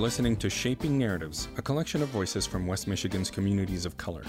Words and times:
listening 0.00 0.34
to 0.34 0.48
Shaping 0.48 0.96
Narratives, 0.96 1.48
a 1.58 1.62
collection 1.62 2.02
of 2.02 2.08
voices 2.08 2.46
from 2.46 2.66
West 2.66 2.88
Michigan's 2.88 3.30
communities 3.30 3.84
of 3.84 3.98
color. 3.98 4.22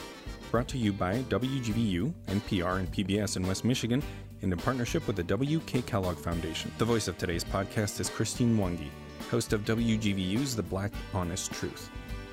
Brought 0.51 0.67
to 0.67 0.78
you 0.78 0.92
by 0.92 1.20
WGVU, 1.29 2.13
NPR, 2.28 2.79
and 2.79 2.92
PBS 2.92 3.37
in 3.37 3.47
West 3.47 3.63
Michigan 3.63 4.04
and 4.42 4.51
in 4.51 4.60
partnership 4.60 5.08
with 5.08 5.15
the 5.15 5.23
W.K. 5.23 5.83
Kellogg 5.83 6.18
Foundation. 6.18 6.73
The 6.78 6.83
voice 6.83 7.08
of 7.08 7.18
today's 7.18 7.46
podcast 7.46 8.01
is 8.01 8.10
Christine 8.10 8.54
Mwangi, 8.54 8.90
host 9.29 9.54
of 9.54 9.63
WGVU's 9.63 10.58
The 10.58 10.63
Black 10.63 10.92
Honest 11.13 11.54
Truth, 11.54 11.90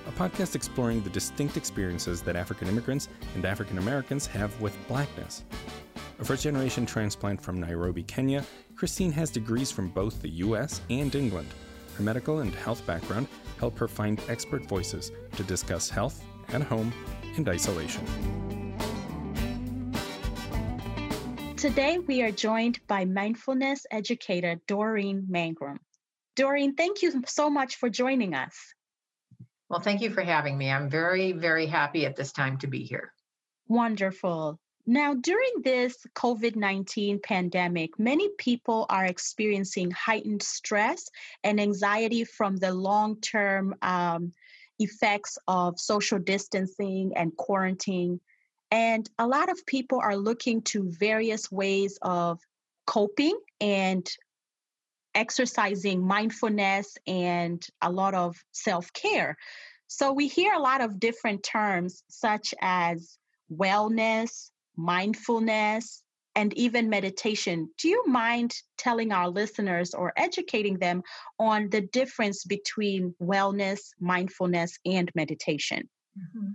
a 0.08 0.10
podcast 0.10 0.56
exploring 0.56 1.00
the 1.02 1.10
distinct 1.10 1.56
experiences 1.56 2.22
that 2.22 2.34
African 2.34 2.66
immigrants 2.66 3.08
and 3.36 3.44
African 3.44 3.78
Americans 3.78 4.26
have 4.26 4.60
with 4.60 4.76
blackness. 4.88 5.44
A 6.18 6.24
first 6.24 6.42
generation 6.42 6.84
transplant 6.84 7.40
from 7.40 7.60
Nairobi, 7.60 8.02
Kenya, 8.02 8.44
Christine 8.74 9.12
has 9.12 9.30
degrees 9.30 9.70
from 9.70 9.90
both 9.90 10.20
the 10.22 10.30
US 10.30 10.80
and 10.90 11.14
England. 11.14 11.46
Her 11.98 12.04
medical 12.04 12.38
and 12.38 12.54
health 12.54 12.86
background 12.86 13.26
help 13.58 13.76
her 13.78 13.88
find 13.88 14.20
expert 14.28 14.64
voices 14.66 15.10
to 15.34 15.42
discuss 15.42 15.90
health 15.90 16.22
at 16.50 16.62
home 16.62 16.92
and 17.36 17.48
isolation. 17.48 18.04
Today, 21.56 21.98
we 21.98 22.22
are 22.22 22.30
joined 22.30 22.78
by 22.86 23.04
mindfulness 23.04 23.84
educator 23.90 24.60
Doreen 24.68 25.26
Mangrum. 25.28 25.78
Doreen, 26.36 26.76
thank 26.76 27.02
you 27.02 27.24
so 27.26 27.50
much 27.50 27.74
for 27.74 27.90
joining 27.90 28.32
us. 28.32 28.54
Well, 29.68 29.80
thank 29.80 30.00
you 30.00 30.10
for 30.10 30.22
having 30.22 30.56
me. 30.56 30.70
I'm 30.70 30.88
very, 30.88 31.32
very 31.32 31.66
happy 31.66 32.06
at 32.06 32.14
this 32.14 32.30
time 32.30 32.58
to 32.58 32.68
be 32.68 32.84
here. 32.84 33.12
Wonderful. 33.66 34.60
Now, 34.90 35.12
during 35.12 35.50
this 35.64 35.98
COVID 36.14 36.56
19 36.56 37.20
pandemic, 37.22 37.98
many 37.98 38.30
people 38.38 38.86
are 38.88 39.04
experiencing 39.04 39.90
heightened 39.90 40.42
stress 40.42 41.10
and 41.44 41.60
anxiety 41.60 42.24
from 42.24 42.56
the 42.56 42.72
long 42.72 43.20
term 43.20 43.74
um, 43.82 44.32
effects 44.78 45.36
of 45.46 45.78
social 45.78 46.18
distancing 46.18 47.12
and 47.16 47.36
quarantine. 47.36 48.18
And 48.70 49.06
a 49.18 49.26
lot 49.26 49.50
of 49.50 49.66
people 49.66 50.00
are 50.02 50.16
looking 50.16 50.62
to 50.72 50.90
various 50.90 51.52
ways 51.52 51.98
of 52.00 52.40
coping 52.86 53.38
and 53.60 54.10
exercising 55.14 56.02
mindfulness 56.02 56.96
and 57.06 57.62
a 57.82 57.92
lot 57.92 58.14
of 58.14 58.42
self 58.52 58.90
care. 58.94 59.36
So 59.86 60.14
we 60.14 60.28
hear 60.28 60.54
a 60.54 60.62
lot 60.62 60.80
of 60.80 60.98
different 60.98 61.42
terms 61.42 62.02
such 62.08 62.54
as 62.62 63.18
wellness, 63.52 64.50
mindfulness, 64.78 66.02
and 66.38 66.54
even 66.56 66.88
meditation. 66.88 67.68
Do 67.78 67.88
you 67.88 68.04
mind 68.06 68.54
telling 68.76 69.10
our 69.10 69.28
listeners 69.28 69.92
or 69.92 70.12
educating 70.16 70.78
them 70.78 71.02
on 71.36 71.68
the 71.68 71.80
difference 71.80 72.44
between 72.44 73.14
wellness, 73.20 73.80
mindfulness, 74.00 74.78
and 74.86 75.10
meditation? 75.16 75.88
Mm-hmm. 76.16 76.50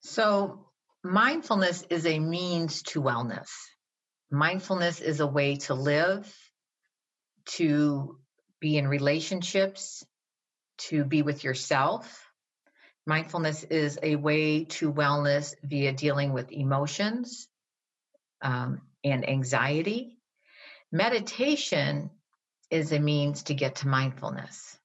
So, 0.00 0.66
mindfulness 1.04 1.84
is 1.88 2.06
a 2.06 2.18
means 2.18 2.82
to 2.84 3.00
wellness. 3.00 3.48
Mindfulness 4.32 5.00
is 5.00 5.20
a 5.20 5.26
way 5.26 5.56
to 5.56 5.74
live, 5.74 6.34
to 7.56 8.18
be 8.60 8.78
in 8.78 8.88
relationships, 8.88 10.04
to 10.78 11.04
be 11.04 11.22
with 11.22 11.44
yourself, 11.44 12.27
Mindfulness 13.08 13.64
is 13.64 13.98
a 14.02 14.16
way 14.16 14.64
to 14.64 14.92
wellness 14.92 15.54
via 15.62 15.94
dealing 15.94 16.34
with 16.34 16.52
emotions 16.52 17.48
um, 18.42 18.82
and 19.02 19.26
anxiety. 19.26 20.18
Meditation 20.92 22.10
is 22.70 22.92
a 22.92 22.98
means 22.98 23.44
to 23.44 23.54
get 23.54 23.76
to 23.76 23.88
mindfulness. 23.88 24.76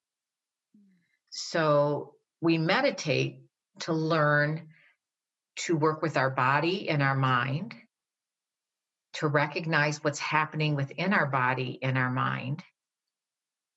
So 1.31 2.13
we 2.39 2.57
meditate 2.57 3.41
to 3.81 3.91
learn 3.91 4.69
to 5.57 5.75
work 5.75 6.01
with 6.01 6.15
our 6.15 6.29
body 6.29 6.87
and 6.87 7.03
our 7.03 7.15
mind, 7.15 7.75
to 9.15 9.27
recognize 9.27 10.01
what's 10.01 10.19
happening 10.19 10.77
within 10.77 11.11
our 11.11 11.25
body 11.25 11.77
and 11.81 11.97
our 11.97 12.09
mind. 12.09 12.63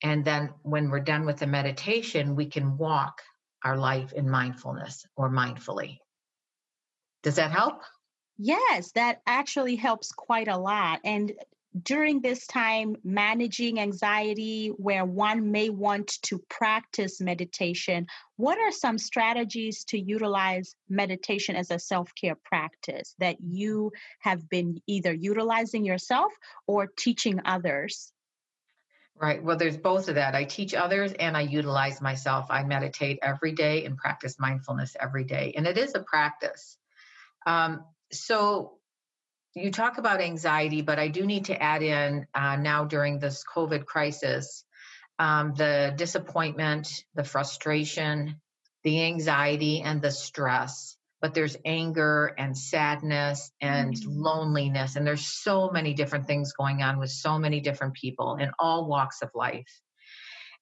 And 0.04 0.24
then 0.24 0.50
when 0.62 0.88
we're 0.88 1.00
done 1.00 1.26
with 1.26 1.38
the 1.38 1.48
meditation, 1.48 2.36
we 2.36 2.46
can 2.46 2.78
walk 2.78 3.22
our 3.66 3.76
life 3.76 4.12
in 4.12 4.30
mindfulness 4.30 5.04
or 5.16 5.28
mindfully. 5.28 5.98
Does 7.24 7.34
that 7.34 7.50
help? 7.50 7.82
Yes, 8.38 8.92
that 8.92 9.22
actually 9.26 9.74
helps 9.74 10.12
quite 10.12 10.46
a 10.46 10.56
lot. 10.56 11.00
And 11.02 11.32
during 11.82 12.20
this 12.20 12.46
time, 12.46 12.94
managing 13.02 13.80
anxiety, 13.80 14.68
where 14.68 15.04
one 15.04 15.50
may 15.50 15.68
want 15.68 16.22
to 16.22 16.38
practice 16.48 17.20
meditation, 17.20 18.06
what 18.36 18.56
are 18.56 18.70
some 18.70 18.98
strategies 18.98 19.82
to 19.86 19.98
utilize 19.98 20.76
meditation 20.88 21.56
as 21.56 21.72
a 21.72 21.80
self 21.80 22.14
care 22.14 22.36
practice 22.44 23.16
that 23.18 23.36
you 23.40 23.90
have 24.20 24.48
been 24.48 24.80
either 24.86 25.12
utilizing 25.12 25.84
yourself 25.84 26.32
or 26.68 26.86
teaching 26.86 27.40
others? 27.44 28.12
Right. 29.18 29.42
Well, 29.42 29.56
there's 29.56 29.78
both 29.78 30.08
of 30.08 30.16
that. 30.16 30.34
I 30.34 30.44
teach 30.44 30.74
others 30.74 31.12
and 31.12 31.36
I 31.36 31.40
utilize 31.40 32.02
myself. 32.02 32.46
I 32.50 32.64
meditate 32.64 33.18
every 33.22 33.52
day 33.52 33.86
and 33.86 33.96
practice 33.96 34.38
mindfulness 34.38 34.94
every 35.00 35.24
day. 35.24 35.54
And 35.56 35.66
it 35.66 35.78
is 35.78 35.94
a 35.94 36.00
practice. 36.00 36.76
Um, 37.46 37.84
so 38.12 38.74
you 39.54 39.70
talk 39.70 39.96
about 39.96 40.20
anxiety, 40.20 40.82
but 40.82 40.98
I 40.98 41.08
do 41.08 41.24
need 41.24 41.46
to 41.46 41.60
add 41.60 41.82
in 41.82 42.26
uh, 42.34 42.56
now 42.56 42.84
during 42.84 43.18
this 43.18 43.42
COVID 43.54 43.86
crisis 43.86 44.64
um, 45.18 45.54
the 45.54 45.94
disappointment, 45.96 47.04
the 47.14 47.24
frustration, 47.24 48.40
the 48.84 49.04
anxiety, 49.04 49.80
and 49.80 50.02
the 50.02 50.10
stress 50.10 50.95
but 51.26 51.34
there's 51.34 51.56
anger 51.64 52.32
and 52.38 52.56
sadness 52.56 53.50
and 53.60 53.92
mm-hmm. 53.92 54.22
loneliness. 54.22 54.94
And 54.94 55.04
there's 55.04 55.26
so 55.26 55.70
many 55.72 55.92
different 55.92 56.28
things 56.28 56.52
going 56.52 56.82
on 56.82 57.00
with 57.00 57.10
so 57.10 57.36
many 57.36 57.58
different 57.58 57.94
people 57.94 58.36
in 58.36 58.52
all 58.60 58.86
walks 58.86 59.22
of 59.22 59.30
life. 59.34 59.80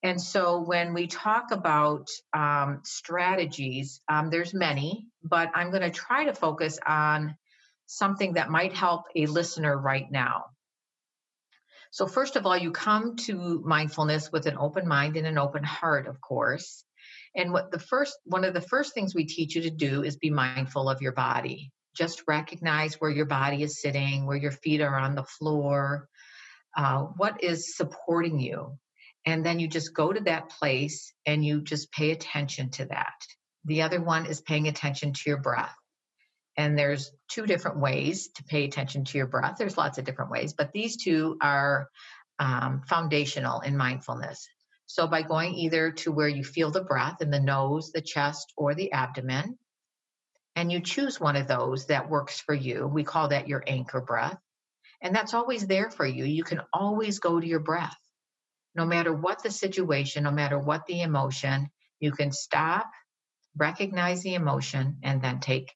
And 0.03 0.19
so 0.19 0.63
when 0.63 0.95
we 0.95 1.07
talk 1.07 1.51
about 1.51 2.09
um, 2.33 2.81
strategies, 2.83 4.01
um, 4.09 4.31
there's 4.31 4.55
many, 4.55 5.07
but 5.23 5.51
I'm 5.55 5.69
going 5.69 5.83
to 5.83 5.91
try 5.91 6.25
to 6.25 6.33
focus 6.33 6.79
on 6.87 7.37
something 7.85 8.33
that 8.33 8.49
might 8.49 8.73
help 8.73 9.03
a 9.15 9.27
listener 9.27 9.77
right 9.79 10.11
now. 10.11 10.47
So, 11.91 12.07
first 12.07 12.37
of 12.37 12.47
all, 12.47 12.57
you 12.57 12.71
come 12.71 13.17
to 13.27 13.63
mindfulness 13.67 14.33
with 14.33 14.47
an 14.47 14.57
open 14.59 14.89
mind 14.89 15.19
and 15.19 15.27
an 15.27 15.37
open 15.37 15.63
heart, 15.63 16.07
of 16.07 16.23
course. 16.23 16.84
And 17.37 17.53
what 17.53 17.71
the 17.71 17.79
first 17.79 18.17
one 18.25 18.45
of 18.45 18.55
the 18.55 18.61
first 18.61 18.95
things 18.95 19.15
we 19.15 19.25
teach 19.25 19.57
you 19.57 19.63
to 19.63 19.71
do 19.71 20.03
is 20.03 20.17
be 20.17 20.31
mindful 20.31 20.89
of 20.89 21.03
your 21.03 21.13
body. 21.13 21.73
Just 21.97 22.23
recognize 22.29 22.95
where 22.95 23.11
your 23.11 23.27
body 23.27 23.63
is 23.63 23.81
sitting, 23.81 24.27
where 24.27 24.37
your 24.37 24.53
feet 24.53 24.81
are 24.81 24.99
on 24.99 25.15
the 25.15 25.25
floor, 25.25 26.09
uh, 26.77 27.03
what 27.17 27.43
is 27.43 27.77
supporting 27.77 28.41
you. 28.41 28.79
And 29.27 29.45
then 29.45 29.59
you 29.59 29.69
just 29.69 29.95
go 29.95 30.13
to 30.13 30.21
that 30.21 30.51
place 30.51 31.13
and 31.25 31.45
you 31.45 31.63
just 31.63 31.91
pay 31.93 32.11
attention 32.11 32.71
to 32.73 32.87
that. 32.87 33.15
The 33.65 33.83
other 33.83 34.03
one 34.03 34.27
is 34.27 34.41
paying 34.41 34.69
attention 34.69 35.13
to 35.13 35.23
your 35.27 35.39
breath. 35.39 35.75
And 36.57 36.79
there's 36.79 37.11
two 37.29 37.47
different 37.47 37.81
ways 37.81 38.29
to 38.37 38.45
pay 38.45 38.65
attention 38.65 39.05
to 39.07 39.19
your 39.19 39.27
breath. 39.27 39.57
There's 39.59 39.79
lots 39.79 39.99
of 39.99 40.05
different 40.05 40.31
ways, 40.31 40.53
but 40.53 40.73
these 40.73 41.03
two 41.03 41.37
are 41.41 41.89
um, 42.39 42.83
foundational 42.87 43.61
in 43.61 43.77
mindfulness. 43.77 44.47
So, 44.95 45.09
by 45.09 45.23
going 45.23 45.57
either 45.57 45.91
to 45.91 46.13
where 46.13 46.29
you 46.29 46.45
feel 46.45 46.71
the 46.71 46.85
breath 46.85 47.21
in 47.21 47.29
the 47.29 47.41
nose, 47.41 47.91
the 47.91 48.01
chest, 48.01 48.53
or 48.57 48.77
the 48.77 48.93
abdomen, 48.93 49.59
and 50.55 50.71
you 50.71 50.79
choose 50.79 51.19
one 51.19 51.35
of 51.35 51.49
those 51.49 51.87
that 51.87 52.09
works 52.09 52.41
for 52.41 52.55
you, 52.55 52.87
we 52.87 53.03
call 53.03 53.27
that 53.31 53.49
your 53.49 53.65
anchor 53.67 54.01
breath. 54.01 54.39
And 55.03 55.13
that's 55.13 55.35
always 55.35 55.67
there 55.67 55.91
for 55.91 56.07
you. 56.07 56.25
You 56.25 56.45
can 56.45 56.61
always 56.73 57.19
go 57.19 57.41
to 57.41 57.45
your 57.45 57.59
breath. 57.59 57.99
No 58.77 58.87
matter 58.87 59.13
what 59.13 59.43
the 59.43 59.51
situation, 59.51 60.23
no 60.23 60.31
matter 60.31 60.61
what 60.61 60.87
the 60.87 61.03
emotion, 61.03 61.71
you 61.99 62.13
can 62.13 62.31
stop, 62.31 62.89
recognize 63.57 64.23
the 64.23 64.35
emotion, 64.35 64.99
and 65.03 65.21
then 65.21 65.41
take 65.41 65.75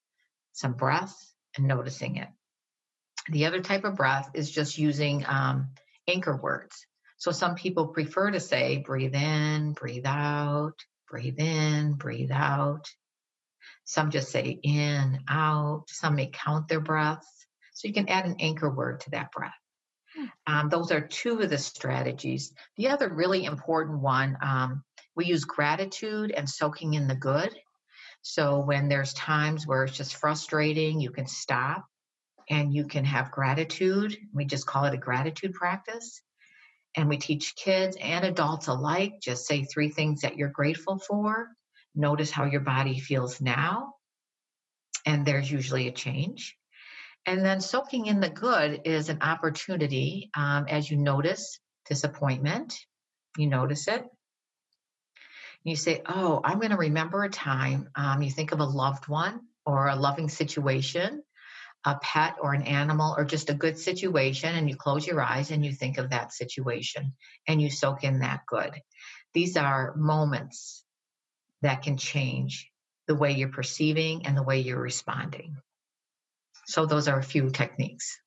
some 0.53 0.75
breath 0.75 1.17
and 1.57 1.67
noticing 1.67 2.19
it. 2.19 2.29
The 3.29 3.47
other 3.47 3.63
type 3.63 3.83
of 3.83 3.97
breath 3.97 4.31
is 4.35 4.49
just 4.49 4.79
using 4.79 5.27
um, 5.27 5.71
anchor 6.07 6.37
words. 6.37 6.87
So 7.19 7.33
some 7.33 7.57
people 7.57 7.89
prefer 7.89 8.31
to 8.31 8.39
say, 8.39 8.79
breathe 8.79 9.15
in, 9.15 9.73
breathe 9.73 10.07
out, 10.07 10.75
breathe 11.11 11.39
in, 11.41 11.95
breathe 11.95 12.31
out. 12.33 12.87
Some 13.85 14.11
just 14.11 14.31
say 14.31 14.61
in, 14.63 15.19
out. 15.29 15.85
Some 15.89 16.15
may 16.15 16.31
count 16.33 16.69
their 16.69 16.81
breaths. 16.81 17.47
So 17.75 17.89
you 17.89 17.95
can 17.95 18.09
add 18.09 18.25
an 18.25 18.37
anchor 18.39 18.71
word 18.71 19.01
to 19.01 19.11
that 19.11 19.33
breath. 19.33 19.53
Hmm. 20.17 20.25
Um, 20.47 20.69
those 20.69 20.93
are 20.93 21.01
two 21.01 21.41
of 21.41 21.51
the 21.51 21.59
strategies. 21.59 22.53
The 22.77 22.89
other 22.91 23.09
really 23.09 23.45
important 23.45 23.99
one, 23.99 24.39
um, 24.41 24.85
we 25.17 25.25
use 25.25 25.45
gratitude 25.45 26.31
and 26.31 26.49
soaking 26.49 26.95
in 26.95 27.09
the 27.09 27.17
good. 27.17 27.51
So 28.23 28.61
when 28.61 28.89
there's 28.89 29.13
times 29.15 29.67
where 29.67 29.83
it's 29.83 29.97
just 29.97 30.17
frustrating, 30.17 31.01
you 31.01 31.11
can 31.11 31.27
stop 31.27 31.85
and 32.49 32.73
you 32.73 32.87
can 32.87 33.05
have 33.05 33.33
gratitude. 33.33 34.17
We 34.33 34.45
just 34.45 34.67
call 34.67 34.85
it 34.85 34.95
a 34.95 34.99
gratitude 34.99 35.55
practice 35.55 36.23
And 36.97 37.09
we 37.09 37.19
teach 37.19 37.55
kids 37.55 37.97
and 38.01 38.25
adults 38.25 38.67
alike 38.67 39.21
just 39.21 39.47
say 39.47 39.65
three 39.65 39.91
things 39.91 40.23
that 40.23 40.37
you're 40.37 40.49
grateful 40.49 40.99
for. 40.99 41.49
Notice 41.95 42.31
how 42.31 42.45
your 42.45 42.61
body 42.61 42.99
feels 42.99 43.41
now. 43.41 43.95
And 45.07 45.25
there's 45.25 45.51
usually 45.51 45.89
a 45.89 45.93
change. 45.93 46.57
And 47.27 47.45
then 47.45 47.61
soaking 47.61 48.07
in 48.07 48.21
the 48.21 48.31
good 48.31 48.83
is 48.85 49.09
an 49.09 49.23
opportunity 49.23 50.31
um, 50.35 50.67
as 50.69 50.91
you 50.91 50.97
notice 50.97 51.61
disappointment, 51.87 52.75
you 53.37 53.47
notice 53.47 53.87
it. 53.89 54.05
You 55.65 55.77
say, 55.77 56.03
Oh, 56.07 56.41
I'm 56.43 56.59
going 56.59 56.71
to 56.71 56.77
remember 56.77 57.25
a 57.25 57.29
time. 57.29 57.89
Um, 57.95 58.23
you 58.23 58.31
think 58.31 58.53
of 58.53 58.61
a 58.61 58.65
loved 58.65 59.09
one 59.09 59.41
or 59.67 59.89
a 59.89 59.97
loving 59.97 60.29
situation, 60.29 61.23
a 61.85 61.97
pet 61.97 62.37
or 62.41 62.55
an 62.55 62.63
animal, 62.63 63.15
or 63.17 63.25
just 63.25 63.51
a 63.51 63.55
good 63.55 63.79
situation, 63.79 64.55
and 64.55 64.69
you 64.69 64.77
close 64.77 65.07
your 65.07 65.23
eyes 65.23 65.51
and 65.51 65.65
you 65.65 65.73
think 65.73 65.99
of 65.99 66.11
that 66.11 66.33
situation 66.33 67.15
and 67.47 67.63
you 67.63 67.71
soak 67.71 68.05
in 68.05 68.21
that 68.21 68.41
good. 68.47 68.73
These 69.33 69.57
are 69.57 69.95
moments 69.97 70.85
that 71.63 71.83
can 71.83 71.97
change 71.97 72.71
the 73.07 73.15
way 73.15 73.33
you're 73.33 73.49
perceiving 73.49 74.27
and 74.27 74.37
the 74.37 74.43
way 74.43 74.61
you're 74.61 74.81
responding. 74.81 75.57
So, 76.67 76.85
those 76.85 77.09
are 77.09 77.19
a 77.19 77.23
few 77.25 77.51
techniques. 77.51 78.19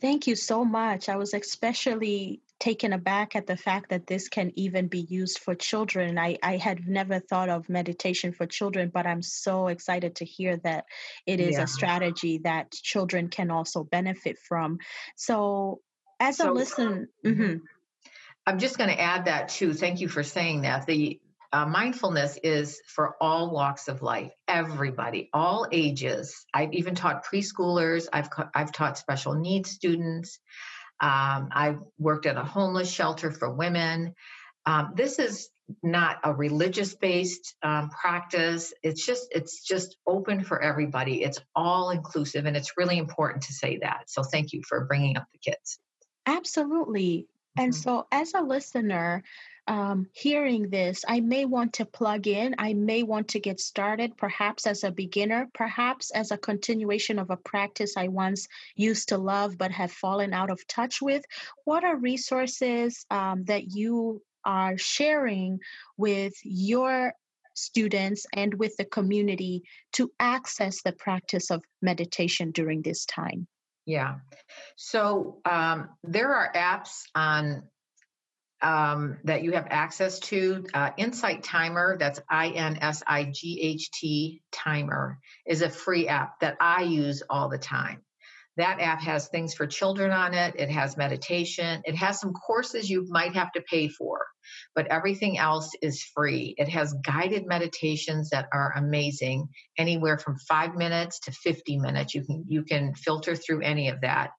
Thank 0.00 0.26
you 0.26 0.36
so 0.36 0.64
much. 0.64 1.08
I 1.08 1.16
was 1.16 1.32
especially 1.32 2.42
taken 2.58 2.92
aback 2.92 3.36
at 3.36 3.46
the 3.46 3.56
fact 3.56 3.90
that 3.90 4.06
this 4.06 4.28
can 4.28 4.52
even 4.56 4.88
be 4.88 5.00
used 5.00 5.38
for 5.38 5.54
children. 5.54 6.18
I, 6.18 6.38
I 6.42 6.56
had 6.56 6.86
never 6.88 7.20
thought 7.20 7.48
of 7.48 7.68
meditation 7.68 8.32
for 8.32 8.46
children, 8.46 8.90
but 8.92 9.06
I'm 9.06 9.22
so 9.22 9.68
excited 9.68 10.16
to 10.16 10.24
hear 10.24 10.56
that 10.58 10.86
it 11.26 11.40
is 11.40 11.56
yeah. 11.56 11.64
a 11.64 11.66
strategy 11.66 12.38
that 12.44 12.72
children 12.72 13.28
can 13.28 13.50
also 13.50 13.84
benefit 13.84 14.38
from. 14.38 14.78
So, 15.16 15.80
as 16.18 16.38
so, 16.38 16.50
a 16.50 16.52
listen, 16.52 17.08
mm-hmm. 17.24 17.42
mm-hmm. 17.42 17.56
I'm 18.46 18.58
just 18.58 18.78
going 18.78 18.90
to 18.90 19.00
add 19.00 19.26
that 19.26 19.50
too. 19.50 19.74
Thank 19.74 20.00
you 20.00 20.08
for 20.08 20.22
saying 20.22 20.62
that. 20.62 20.86
The 20.86 21.20
uh, 21.52 21.66
mindfulness 21.66 22.38
is 22.42 22.80
for 22.86 23.16
all 23.20 23.50
walks 23.50 23.88
of 23.88 24.02
life, 24.02 24.32
everybody, 24.48 25.28
all 25.32 25.66
ages. 25.72 26.46
I've 26.54 26.72
even 26.72 26.94
taught 26.94 27.24
preschoolers. 27.24 28.06
I've 28.12 28.28
I've 28.54 28.72
taught 28.72 28.98
special 28.98 29.34
needs 29.34 29.70
students. 29.70 30.38
Um, 31.00 31.48
I've 31.52 31.78
worked 31.98 32.26
at 32.26 32.36
a 32.36 32.44
homeless 32.44 32.90
shelter 32.90 33.30
for 33.30 33.50
women. 33.50 34.14
Um, 34.64 34.92
this 34.94 35.18
is 35.18 35.48
not 35.82 36.18
a 36.24 36.32
religious 36.32 36.94
based 36.94 37.54
um, 37.62 37.90
practice. 37.90 38.72
It's 38.82 39.04
just 39.04 39.28
it's 39.30 39.62
just 39.62 39.96
open 40.06 40.44
for 40.44 40.62
everybody. 40.62 41.22
It's 41.22 41.40
all 41.54 41.90
inclusive 41.90 42.46
and 42.46 42.56
it's 42.56 42.76
really 42.76 42.98
important 42.98 43.44
to 43.44 43.52
say 43.52 43.78
that. 43.78 44.04
So 44.08 44.22
thank 44.22 44.52
you 44.52 44.62
for 44.68 44.84
bringing 44.84 45.16
up 45.16 45.26
the 45.32 45.38
kids. 45.38 45.78
Absolutely. 46.26 47.26
And 47.56 47.72
mm-hmm. 47.72 47.82
so 47.82 48.06
as 48.12 48.34
a 48.34 48.42
listener 48.42 49.22
um, 49.68 50.06
hearing 50.12 50.70
this, 50.70 51.04
I 51.08 51.20
may 51.20 51.44
want 51.44 51.74
to 51.74 51.84
plug 51.84 52.26
in. 52.26 52.54
I 52.58 52.74
may 52.74 53.02
want 53.02 53.28
to 53.28 53.40
get 53.40 53.60
started, 53.60 54.16
perhaps 54.16 54.66
as 54.66 54.84
a 54.84 54.90
beginner, 54.90 55.48
perhaps 55.54 56.10
as 56.10 56.30
a 56.30 56.38
continuation 56.38 57.18
of 57.18 57.30
a 57.30 57.36
practice 57.36 57.96
I 57.96 58.08
once 58.08 58.46
used 58.76 59.08
to 59.08 59.18
love 59.18 59.58
but 59.58 59.72
have 59.72 59.92
fallen 59.92 60.32
out 60.32 60.50
of 60.50 60.66
touch 60.66 61.02
with. 61.02 61.24
What 61.64 61.84
are 61.84 61.96
resources 61.96 63.04
um, 63.10 63.44
that 63.44 63.72
you 63.72 64.22
are 64.44 64.78
sharing 64.78 65.58
with 65.96 66.34
your 66.44 67.12
students 67.54 68.26
and 68.32 68.54
with 68.54 68.76
the 68.76 68.84
community 68.84 69.64
to 69.94 70.12
access 70.20 70.82
the 70.82 70.92
practice 70.92 71.50
of 71.50 71.62
meditation 71.82 72.52
during 72.52 72.82
this 72.82 73.04
time? 73.06 73.48
Yeah. 73.86 74.16
So 74.76 75.38
um, 75.44 75.88
there 76.02 76.34
are 76.34 76.52
apps 76.54 77.02
on 77.14 77.62
um, 78.62 79.18
that 79.24 79.42
you 79.42 79.52
have 79.52 79.66
access 79.70 80.18
to. 80.20 80.64
Uh, 80.72 80.90
Insight 80.96 81.42
Timer, 81.42 81.96
that's 81.98 82.20
I 82.28 82.48
N 82.48 82.78
S 82.80 83.02
I 83.06 83.24
G 83.24 83.60
H 83.62 83.90
T 83.90 84.42
Timer, 84.52 85.18
is 85.46 85.62
a 85.62 85.70
free 85.70 86.08
app 86.08 86.40
that 86.40 86.56
I 86.60 86.82
use 86.82 87.22
all 87.28 87.48
the 87.48 87.58
time. 87.58 88.02
That 88.56 88.80
app 88.80 89.02
has 89.02 89.28
things 89.28 89.52
for 89.52 89.66
children 89.66 90.12
on 90.12 90.32
it, 90.32 90.54
it 90.56 90.70
has 90.70 90.96
meditation, 90.96 91.82
it 91.84 91.94
has 91.94 92.18
some 92.18 92.32
courses 92.32 92.88
you 92.88 93.06
might 93.10 93.34
have 93.34 93.52
to 93.52 93.60
pay 93.60 93.88
for, 93.88 94.24
but 94.74 94.86
everything 94.86 95.36
else 95.36 95.72
is 95.82 96.02
free. 96.02 96.54
It 96.56 96.70
has 96.70 96.94
guided 97.04 97.46
meditations 97.46 98.30
that 98.30 98.48
are 98.54 98.72
amazing, 98.74 99.48
anywhere 99.76 100.16
from 100.16 100.38
5 100.38 100.74
minutes 100.74 101.20
to 101.20 101.32
50 101.32 101.78
minutes. 101.78 102.14
You 102.14 102.24
can 102.24 102.44
you 102.48 102.62
can 102.62 102.94
filter 102.94 103.36
through 103.36 103.60
any 103.60 103.90
of 103.90 104.00
that. 104.00 104.30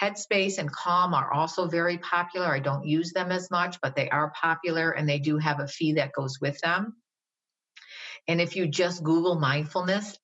Headspace 0.00 0.58
and 0.58 0.72
Calm 0.72 1.12
are 1.14 1.32
also 1.32 1.66
very 1.66 1.98
popular. 1.98 2.46
I 2.46 2.60
don't 2.60 2.86
use 2.86 3.12
them 3.12 3.30
as 3.30 3.50
much, 3.50 3.80
but 3.82 3.94
they 3.94 4.08
are 4.08 4.32
popular 4.40 4.90
and 4.90 5.08
they 5.08 5.18
do 5.18 5.38
have 5.38 5.60
a 5.60 5.68
fee 5.68 5.94
that 5.94 6.12
goes 6.12 6.40
with 6.40 6.58
them. 6.60 6.96
And 8.26 8.40
if 8.40 8.56
you 8.56 8.66
just 8.66 9.02
Google 9.02 9.38
mindfulness, 9.38 10.18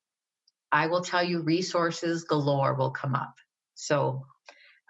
I 0.73 0.87
will 0.87 1.03
tell 1.03 1.23
you 1.23 1.43
resources 1.43 2.25
galore 2.25 2.75
will 2.75 2.91
come 2.91 3.15
up. 3.15 3.35
So, 3.75 4.27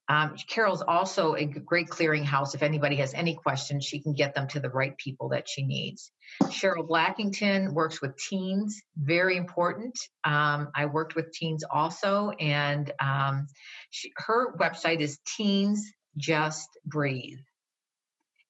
Um, 0.08 0.36
Carol's 0.48 0.84
also 0.84 1.34
a 1.36 1.46
great 1.46 1.88
clearinghouse. 1.88 2.54
If 2.54 2.62
anybody 2.62 2.98
has 2.98 3.14
any 3.14 3.36
questions, 3.36 3.86
she 3.86 4.00
can 4.00 4.14
get 4.14 4.36
them 4.36 4.48
to 4.50 4.60
the 4.60 4.70
right 4.70 4.96
people 4.98 5.30
that 5.30 5.50
she 5.50 5.64
needs. 5.64 6.12
Cheryl 6.44 6.88
Blackington 6.88 7.74
works 7.74 8.02
with 8.02 8.16
teens, 8.18 8.82
very 8.96 9.36
important. 9.36 9.98
Um, 10.24 10.70
I 10.76 10.86
worked 10.86 11.16
with 11.16 11.32
teens 11.32 11.64
also, 11.70 12.30
and 12.40 12.92
um, 13.00 13.48
she, 13.90 14.12
her 14.18 14.56
website 14.58 15.00
is 15.00 15.20
Teens 15.26 15.92
Just 16.18 16.70
Breathe. 16.86 17.40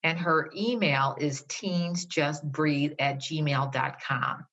And 0.04 0.20
her 0.20 0.52
email 0.56 1.16
is 1.20 1.44
teensjustbreathe 1.44 2.96
at 3.00 3.18
gmail.com. 3.18 4.46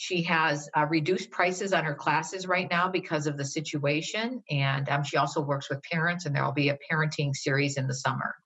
She 0.00 0.22
has 0.22 0.70
uh, 0.76 0.86
reduced 0.86 1.32
prices 1.32 1.72
on 1.72 1.84
her 1.84 1.94
classes 1.94 2.46
right 2.46 2.70
now 2.70 2.88
because 2.88 3.26
of 3.26 3.36
the 3.36 3.44
situation. 3.44 4.44
And 4.48 4.88
um, 4.88 5.02
she 5.02 5.16
also 5.16 5.40
works 5.40 5.68
with 5.68 5.82
parents, 5.82 6.24
and 6.24 6.36
there 6.36 6.44
will 6.44 6.52
be 6.52 6.68
a 6.68 6.78
parenting 6.88 7.34
series 7.34 7.76
in 7.76 7.88
the 7.88 7.94
summer. 7.94 8.36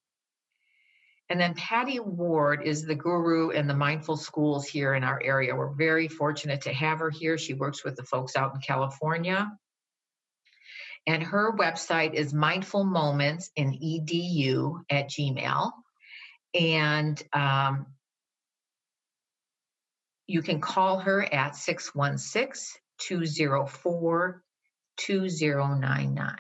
And 1.29 1.39
then 1.39 1.53
Patty 1.53 2.01
Ward 2.01 2.63
is 2.65 2.87
the 2.87 2.95
guru 2.95 3.51
in 3.51 3.67
the 3.67 3.75
mindful 3.75 4.17
schools 4.17 4.67
here 4.67 4.95
in 4.95 5.05
our 5.05 5.21
area. 5.23 5.55
We're 5.55 5.75
very 5.75 6.09
fortunate 6.09 6.63
to 6.63 6.73
have 6.73 7.01
her 7.01 7.11
here. 7.11 7.37
She 7.37 7.53
works 7.53 7.85
with 7.85 7.97
the 7.97 8.05
folks 8.05 8.35
out 8.35 8.55
in 8.55 8.63
California. 8.63 9.53
And 11.07 11.23
her 11.23 11.55
website 11.55 12.15
is 12.15 12.33
mindful 12.33 12.85
moments 12.85 13.51
in 13.57 13.73
edu 13.73 14.81
at 14.89 15.11
gmail. 15.11 15.71
And 16.55 17.23
um, 17.35 17.89
you 20.27 20.43
can 20.43 20.61
call 20.61 21.01
her 21.01 21.23
at 21.33 21.57
616 21.57 22.81
204 22.99 24.43
2099. 24.99 26.37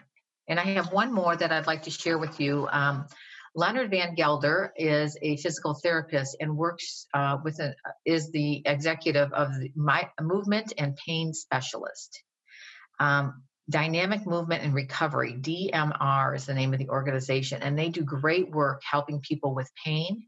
And 0.48 0.60
I 0.60 0.64
have 0.64 0.92
one 0.92 1.12
more 1.12 1.34
that 1.34 1.52
I'd 1.52 1.66
like 1.66 1.84
to 1.84 1.90
share 1.90 2.18
with 2.18 2.40
you. 2.40 2.68
Um, 2.70 3.06
Leonard 3.54 3.90
Van 3.90 4.14
Gelder 4.14 4.72
is 4.76 5.16
a 5.20 5.36
physical 5.36 5.74
therapist 5.74 6.36
and 6.40 6.56
works 6.56 7.06
uh, 7.12 7.38
with 7.44 7.60
a, 7.60 7.74
is 8.04 8.30
the 8.30 8.62
executive 8.64 9.32
of 9.32 9.48
the 9.60 9.70
my, 9.76 10.08
movement 10.20 10.72
and 10.78 10.96
pain 10.96 11.34
specialist. 11.34 12.22
Um, 12.98 13.42
Dynamic 13.68 14.26
Movement 14.26 14.64
and 14.64 14.74
Recovery, 14.74 15.34
DMR 15.34 16.34
is 16.34 16.46
the 16.46 16.54
name 16.54 16.72
of 16.72 16.78
the 16.78 16.88
organization, 16.88 17.62
and 17.62 17.78
they 17.78 17.90
do 17.90 18.02
great 18.02 18.50
work 18.50 18.82
helping 18.88 19.20
people 19.20 19.54
with 19.54 19.70
pain. 19.84 20.26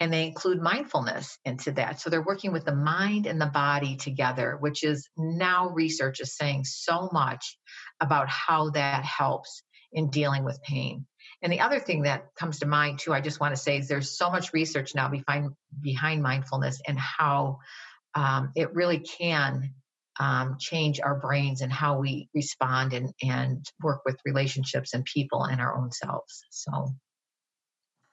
And 0.00 0.12
they 0.12 0.26
include 0.26 0.62
mindfulness 0.62 1.38
into 1.44 1.72
that. 1.72 2.00
So 2.00 2.08
they're 2.08 2.22
working 2.22 2.52
with 2.52 2.64
the 2.64 2.74
mind 2.74 3.26
and 3.26 3.40
the 3.40 3.46
body 3.46 3.96
together, 3.96 4.56
which 4.58 4.82
is 4.82 5.08
now 5.16 5.68
research 5.68 6.20
is 6.20 6.36
saying 6.36 6.64
so 6.64 7.10
much 7.12 7.58
about 8.00 8.28
how 8.28 8.70
that 8.70 9.04
helps 9.04 9.62
in 9.92 10.08
dealing 10.08 10.42
with 10.44 10.62
pain. 10.62 11.06
And 11.42 11.52
the 11.52 11.60
other 11.60 11.78
thing 11.78 12.02
that 12.02 12.26
comes 12.38 12.58
to 12.60 12.66
mind 12.66 12.98
too, 12.98 13.12
I 13.12 13.20
just 13.20 13.40
want 13.40 13.54
to 13.54 13.60
say 13.60 13.78
is 13.78 13.88
there's 13.88 14.16
so 14.16 14.30
much 14.30 14.52
research 14.52 14.94
now 14.94 15.08
behind 15.08 15.52
behind 15.80 16.22
mindfulness 16.22 16.80
and 16.86 16.98
how 16.98 17.58
um, 18.14 18.52
it 18.56 18.74
really 18.74 18.98
can 18.98 19.74
um, 20.18 20.56
change 20.58 21.00
our 21.00 21.18
brains 21.18 21.62
and 21.62 21.72
how 21.72 21.98
we 21.98 22.28
respond 22.34 22.92
and, 22.92 23.12
and 23.22 23.64
work 23.82 24.02
with 24.04 24.20
relationships 24.24 24.92
and 24.92 25.04
people 25.04 25.44
and 25.44 25.60
our 25.60 25.76
own 25.76 25.90
selves. 25.92 26.44
So 26.50 26.94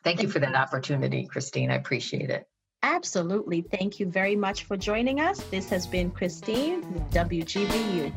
thank 0.08 0.22
you 0.22 0.30
for 0.30 0.40
that 0.40 0.56
opportunity, 0.56 1.26
Christine. 1.26 1.70
I 1.70 1.76
appreciate 1.76 2.30
it. 2.30 2.48
Absolutely. 2.82 3.62
Thank 3.62 4.00
you 4.00 4.06
very 4.06 4.38
much 4.38 4.64
for 4.64 4.78
joining 4.78 5.20
us. 5.20 5.40
This 5.52 5.70
has 5.70 5.86
been 5.86 6.12
Christine, 6.12 6.82
WGVU. 7.12 8.14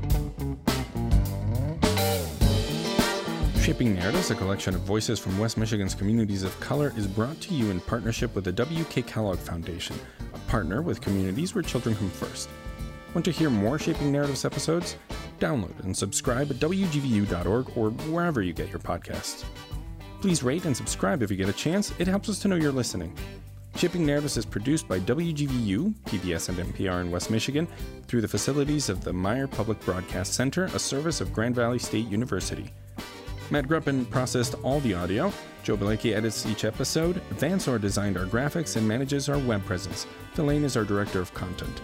Shaping 3.60 3.94
Narratives, 3.94 4.30
a 4.30 4.36
collection 4.36 4.74
of 4.74 4.82
voices 4.82 5.18
from 5.18 5.36
West 5.38 5.56
Michigan's 5.56 5.94
communities 5.94 6.44
of 6.44 6.58
color, 6.60 6.92
is 6.96 7.08
brought 7.08 7.40
to 7.40 7.54
you 7.54 7.70
in 7.70 7.80
partnership 7.80 8.34
with 8.36 8.44
the 8.44 8.52
W.K. 8.52 9.02
Kellogg 9.02 9.38
Foundation, 9.38 9.96
a 10.32 10.38
partner 10.50 10.82
with 10.82 11.00
communities 11.00 11.54
where 11.54 11.62
children 11.62 11.96
come 11.96 12.10
first. 12.10 12.48
Want 13.14 13.24
to 13.24 13.32
hear 13.32 13.50
more 13.50 13.78
Shaping 13.80 14.12
Narratives 14.12 14.44
episodes? 14.44 14.96
Download 15.40 15.78
and 15.82 15.96
subscribe 15.96 16.50
at 16.50 16.58
WGVU.org 16.58 17.76
or 17.76 17.90
wherever 17.90 18.42
you 18.42 18.52
get 18.52 18.68
your 18.68 18.78
podcasts. 18.78 19.44
Please 20.20 20.42
rate 20.42 20.66
and 20.66 20.76
subscribe 20.76 21.22
if 21.22 21.30
you 21.30 21.36
get 21.36 21.48
a 21.48 21.52
chance, 21.52 21.94
it 21.98 22.06
helps 22.06 22.28
us 22.28 22.38
to 22.40 22.48
know 22.48 22.56
you're 22.56 22.72
listening. 22.72 23.16
Shaping 23.76 24.04
Narratives 24.04 24.36
is 24.36 24.44
produced 24.44 24.86
by 24.86 25.00
WGVU, 25.00 25.94
PBS, 26.04 26.50
and 26.50 26.58
NPR 26.58 27.00
in 27.00 27.10
West 27.10 27.30
Michigan 27.30 27.66
through 28.06 28.20
the 28.20 28.28
facilities 28.28 28.90
of 28.90 29.02
the 29.02 29.12
Meijer 29.12 29.50
Public 29.50 29.80
Broadcast 29.80 30.34
Center, 30.34 30.64
a 30.66 30.78
service 30.78 31.22
of 31.22 31.32
Grand 31.32 31.54
Valley 31.54 31.78
State 31.78 32.06
University. 32.08 32.70
Matt 33.50 33.66
Gruppen 33.66 34.08
processed 34.10 34.56
all 34.62 34.80
the 34.80 34.92
audio. 34.92 35.32
Joe 35.62 35.76
Balecki 35.76 36.14
edits 36.14 36.44
each 36.44 36.64
episode. 36.64 37.22
Vansor 37.38 37.80
designed 37.80 38.18
our 38.18 38.26
graphics 38.26 38.76
and 38.76 38.86
manages 38.86 39.28
our 39.28 39.38
web 39.38 39.64
presence. 39.64 40.06
Delane 40.34 40.64
is 40.64 40.76
our 40.76 40.84
director 40.84 41.20
of 41.20 41.32
content. 41.32 41.80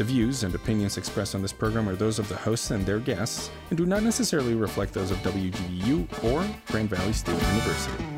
The 0.00 0.04
views 0.04 0.44
and 0.44 0.54
opinions 0.54 0.96
expressed 0.96 1.34
on 1.34 1.42
this 1.42 1.52
program 1.52 1.86
are 1.86 1.94
those 1.94 2.18
of 2.18 2.26
the 2.26 2.34
hosts 2.34 2.70
and 2.70 2.86
their 2.86 3.00
guests 3.00 3.50
and 3.68 3.76
do 3.76 3.84
not 3.84 4.02
necessarily 4.02 4.54
reflect 4.54 4.94
those 4.94 5.10
of 5.10 5.18
WGVU 5.18 6.24
or 6.24 6.48
Grand 6.72 6.88
Valley 6.88 7.12
State 7.12 7.32
University. 7.32 8.09